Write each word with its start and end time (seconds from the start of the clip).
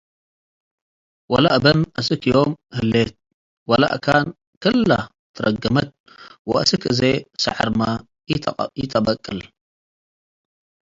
ወለእብን 1.31 1.79
አስክ 1.99 2.23
ዮም 2.31 2.51
ሀሌ'ት፡ 2.75 3.13
ወለአካን 3.69 4.25
ክለ 4.63 4.89
ትረ'ገመት 5.35 5.89
ወአስክ 6.49 6.83
አዜ 6.91 6.99
ሰዐርመ 7.43 7.79
ኢተአበቅ'ል። 8.81 9.39